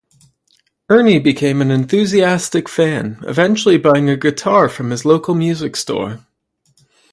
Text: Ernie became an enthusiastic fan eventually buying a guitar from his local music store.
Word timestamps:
Ernie 0.89 1.19
became 1.19 1.61
an 1.61 1.69
enthusiastic 1.69 2.67
fan 2.67 3.21
eventually 3.27 3.77
buying 3.77 4.09
a 4.09 4.17
guitar 4.17 4.67
from 4.67 4.89
his 4.89 5.05
local 5.05 5.35
music 5.35 5.75
store. 5.75 6.25